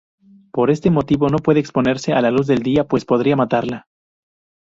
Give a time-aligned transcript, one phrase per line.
[0.51, 3.85] Por ese motivo no puede exponerse a la luz del día pues podría matarla.